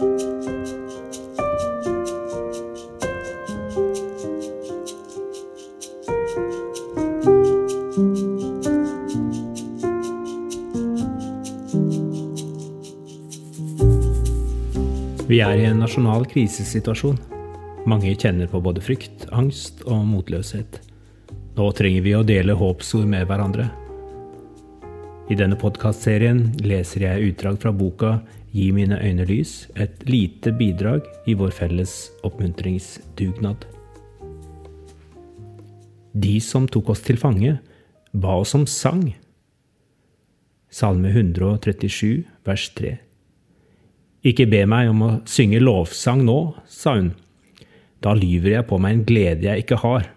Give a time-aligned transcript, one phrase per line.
[0.00, 0.06] Vi
[15.44, 17.20] er i en nasjonal krisesituasjon.
[17.84, 20.80] Mange kjenner på både frykt, angst og motløshet.
[21.60, 23.68] Nå trenger vi å dele håpsord med hverandre.
[25.30, 28.16] I denne podkastserien leser jeg utdrag fra boka
[28.50, 31.92] Gi mine øyne lys, et lite bidrag i vår felles
[32.26, 33.62] oppmuntringsdugnad.
[36.18, 37.60] De som tok oss til fange,
[38.10, 39.04] ba oss om sang.
[40.66, 42.96] Salme 137, vers 3.
[44.26, 47.14] Ikke be meg om å synge lovsang nå, sa hun.
[48.02, 50.10] Da lyver jeg på meg en glede jeg ikke har.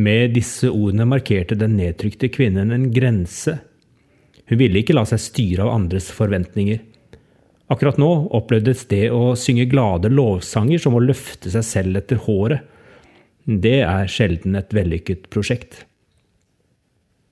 [0.00, 3.58] Med disse ordene markerte den nedtrykte kvinnen en grense.
[4.48, 6.80] Hun ville ikke la seg styre av andres forventninger.
[7.70, 12.64] Akkurat nå opplevdes det å synge glade lovsanger som å løfte seg selv etter håret.
[13.44, 15.84] Det er sjelden et vellykket prosjekt.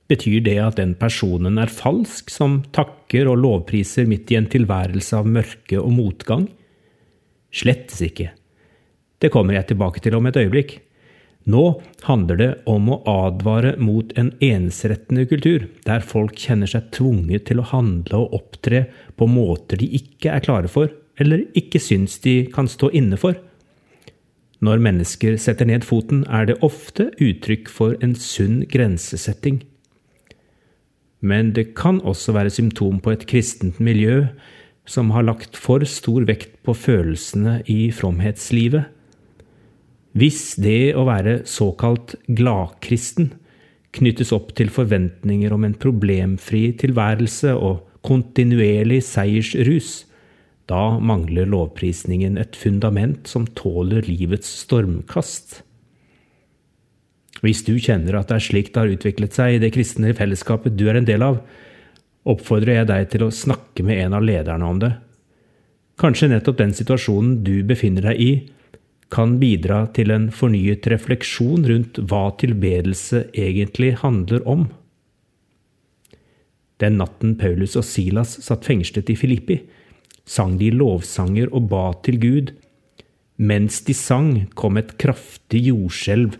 [0.08, 5.18] Betyr det at den personen er falsk, som takker og lovpriser midt i en tilværelse
[5.18, 6.46] av mørke og motgang?
[7.52, 8.30] Slettes ikke.
[9.20, 10.78] Det kommer jeg tilbake til om et øyeblikk.
[11.48, 17.46] Nå handler det om å advare mot en ensrettende kultur, der folk kjenner seg tvunget
[17.48, 18.86] til å handle og opptre
[19.16, 23.38] på måter de ikke er klare for, eller ikke syns de kan stå inne for.
[24.64, 29.62] Når mennesker setter ned foten, er det ofte uttrykk for en sunn grensesetting.
[31.20, 34.26] Men det kan også være symptom på et kristent miljø
[34.88, 38.88] som har lagt for stor vekt på følelsene i fromhetslivet.
[40.18, 43.30] Hvis det å være såkalt gladkristen
[43.94, 50.08] knyttes opp til forventninger om en problemfri tilværelse og kontinuerlig seiersrus,
[50.68, 55.62] da mangler lovprisningen et fundament som tåler livets stormkast.
[57.44, 60.74] Hvis du kjenner at det er slik det har utviklet seg i det kristne fellesskapet
[60.74, 61.38] du er en del av,
[62.28, 64.92] oppfordrer jeg deg til å snakke med en av lederne om det.
[65.98, 68.32] Kanskje nettopp den situasjonen du befinner deg i,
[69.12, 74.66] kan bidra til en fornyet refleksjon rundt hva tilbedelse egentlig handler om.
[76.78, 79.58] Den natten Paulus og Silas satt fengslet i Filippi,
[80.28, 82.52] sang de lovsanger og ba til Gud.
[83.38, 86.36] Mens de sang, kom et kraftig jordskjelv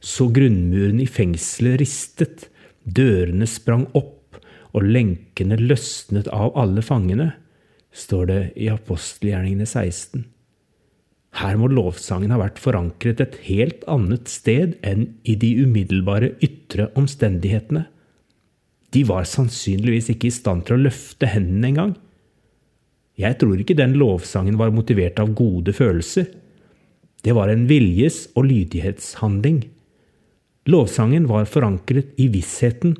[0.00, 2.46] så grunnmuren i fengselet ristet,
[2.84, 4.38] dørene sprang opp,
[4.76, 7.32] og lenkene løsnet av alle fangene,
[7.94, 10.26] står det i apostelgjerningene 16.
[11.36, 16.88] Her må lovsangen ha vært forankret et helt annet sted enn i de umiddelbare ytre
[16.98, 17.84] omstendighetene.
[18.96, 21.96] De var sannsynligvis ikke i stand til å løfte hendene engang.
[23.18, 26.30] Jeg tror ikke den lovsangen var motivert av gode følelser.
[27.22, 29.66] Det var en viljes- og lydighetshandling.
[30.70, 32.94] Lovsangen var forankret i vissheten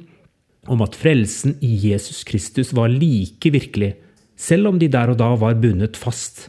[0.68, 3.94] om at frelsen i Jesus Kristus var like virkelig,
[4.36, 6.48] selv om de der og da var bundet fast.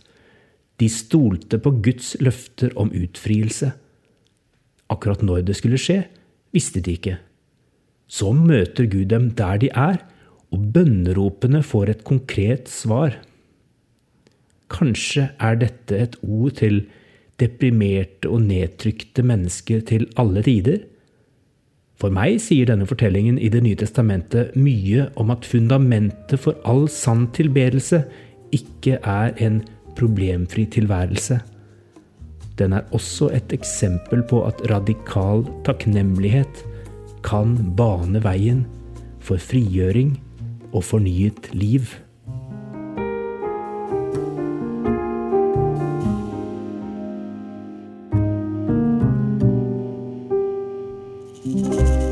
[0.79, 3.73] De stolte på Guds løfter om utfrielse.
[4.90, 6.03] Akkurat når det skulle skje,
[6.56, 7.17] visste de ikke.
[8.09, 10.00] Så møter Gud dem der de er,
[10.50, 13.19] og bønneropene får et konkret svar.
[14.69, 16.84] Kanskje er dette et ord til
[17.41, 20.79] deprimerte og nedtrykte mennesker til alle tider?
[22.00, 26.88] For meg sier denne fortellingen i Det nye testamentet mye om at fundamentet for all
[26.90, 28.06] sann tilbedelse
[28.56, 29.59] ikke er en
[29.97, 31.39] problemfri tilværelse.
[32.59, 36.66] Den er også et eksempel på at radikal takknemlighet
[37.23, 38.66] kan bane veien
[39.19, 40.17] for frigjøring
[40.73, 41.88] og fornyet liv.
[51.49, 52.09] thank